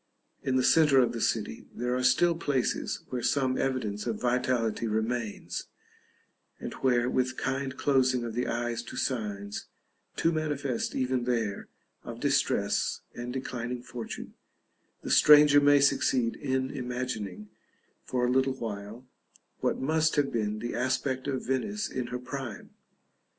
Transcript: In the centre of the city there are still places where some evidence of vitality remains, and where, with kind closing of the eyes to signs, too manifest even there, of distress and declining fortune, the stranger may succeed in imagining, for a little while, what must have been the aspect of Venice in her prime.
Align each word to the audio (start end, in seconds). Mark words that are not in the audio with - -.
In 0.41 0.55
the 0.55 0.63
centre 0.63 0.97
of 0.99 1.11
the 1.11 1.21
city 1.21 1.67
there 1.75 1.93
are 1.95 2.01
still 2.01 2.33
places 2.33 3.01
where 3.09 3.21
some 3.21 3.55
evidence 3.55 4.07
of 4.07 4.19
vitality 4.19 4.87
remains, 4.87 5.65
and 6.59 6.73
where, 6.73 7.07
with 7.07 7.37
kind 7.37 7.77
closing 7.77 8.23
of 8.23 8.33
the 8.33 8.47
eyes 8.47 8.81
to 8.81 8.97
signs, 8.97 9.67
too 10.15 10.31
manifest 10.31 10.95
even 10.95 11.25
there, 11.25 11.67
of 12.03 12.19
distress 12.19 13.01
and 13.13 13.31
declining 13.31 13.83
fortune, 13.83 14.33
the 15.03 15.11
stranger 15.11 15.61
may 15.61 15.79
succeed 15.79 16.35
in 16.37 16.71
imagining, 16.71 17.49
for 18.03 18.25
a 18.25 18.31
little 18.31 18.53
while, 18.53 19.05
what 19.59 19.77
must 19.79 20.15
have 20.15 20.31
been 20.33 20.57
the 20.57 20.73
aspect 20.73 21.27
of 21.27 21.45
Venice 21.45 21.87
in 21.87 22.07
her 22.07 22.17
prime. 22.17 22.71